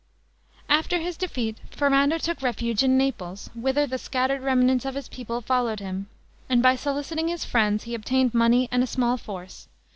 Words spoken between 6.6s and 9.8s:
by soliciting his friends, he obtained money and a small force.